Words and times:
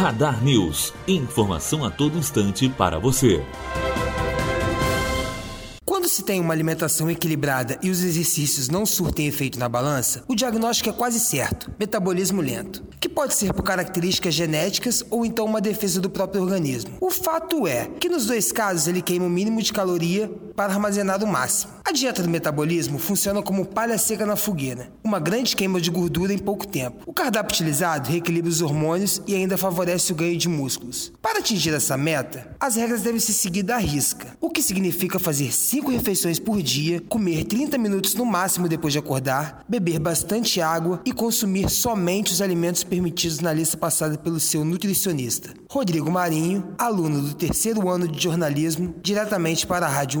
Radar 0.00 0.42
News. 0.42 0.94
Informação 1.06 1.84
a 1.84 1.90
todo 1.90 2.16
instante 2.16 2.70
para 2.70 2.98
você. 2.98 3.44
Quando 5.84 6.08
se 6.08 6.22
tem 6.22 6.40
uma 6.40 6.54
alimentação 6.54 7.10
equilibrada 7.10 7.78
e 7.82 7.90
os 7.90 8.02
exercícios 8.02 8.70
não 8.70 8.86
surtem 8.86 9.26
efeito 9.26 9.58
na 9.58 9.68
balança, 9.68 10.24
o 10.26 10.34
diagnóstico 10.34 10.88
é 10.88 10.92
quase 10.94 11.20
certo: 11.20 11.70
metabolismo 11.78 12.40
lento, 12.40 12.82
que 12.98 13.10
pode 13.10 13.34
ser 13.34 13.52
por 13.52 13.62
características 13.62 14.32
genéticas 14.32 15.04
ou 15.10 15.26
então 15.26 15.44
uma 15.44 15.60
defesa 15.60 16.00
do 16.00 16.08
próprio 16.08 16.40
organismo. 16.42 16.96
O 16.98 17.10
fato 17.10 17.66
é 17.66 17.84
que 18.00 18.08
nos 18.08 18.24
dois 18.24 18.50
casos 18.50 18.88
ele 18.88 19.02
queima 19.02 19.26
o 19.26 19.30
mínimo 19.30 19.60
de 19.60 19.70
caloria 19.70 20.32
para 20.60 20.74
armazenar 20.74 21.24
o 21.24 21.26
máximo. 21.26 21.72
A 21.82 21.90
dieta 21.90 22.22
do 22.22 22.28
metabolismo 22.28 22.98
funciona 22.98 23.42
como 23.42 23.64
palha 23.64 23.96
seca 23.96 24.26
na 24.26 24.36
fogueira, 24.36 24.92
uma 25.02 25.18
grande 25.18 25.56
queima 25.56 25.80
de 25.80 25.90
gordura 25.90 26.34
em 26.34 26.38
pouco 26.38 26.68
tempo. 26.68 27.02
O 27.06 27.14
cardápio 27.14 27.54
utilizado 27.54 28.10
reequilibra 28.10 28.50
os 28.50 28.60
hormônios 28.60 29.22
e 29.26 29.34
ainda 29.34 29.56
favorece 29.56 30.12
o 30.12 30.14
ganho 30.14 30.36
de 30.36 30.50
músculos. 30.50 31.14
Para 31.22 31.38
atingir 31.38 31.72
essa 31.72 31.96
meta, 31.96 32.54
as 32.60 32.76
regras 32.76 33.00
devem 33.00 33.18
ser 33.18 33.32
seguidas 33.32 33.74
à 33.74 33.78
risca, 33.78 34.36
o 34.38 34.50
que 34.50 34.62
significa 34.62 35.18
fazer 35.18 35.50
5 35.50 35.90
refeições 35.90 36.38
por 36.38 36.62
dia, 36.62 37.02
comer 37.08 37.44
30 37.44 37.78
minutos 37.78 38.14
no 38.14 38.26
máximo 38.26 38.68
depois 38.68 38.92
de 38.92 38.98
acordar, 38.98 39.64
beber 39.66 39.98
bastante 39.98 40.60
água 40.60 41.00
e 41.06 41.12
consumir 41.12 41.70
somente 41.70 42.32
os 42.32 42.42
alimentos 42.42 42.84
permitidos 42.84 43.40
na 43.40 43.54
lista 43.54 43.78
passada 43.78 44.18
pelo 44.18 44.38
seu 44.38 44.62
nutricionista. 44.62 45.54
Rodrigo 45.70 46.10
Marinho, 46.10 46.74
aluno 46.76 47.22
do 47.22 47.34
terceiro 47.34 47.88
ano 47.88 48.06
de 48.06 48.22
jornalismo, 48.22 48.94
diretamente 49.02 49.66
para 49.66 49.86
a 49.86 49.88
Rádio 49.88 50.20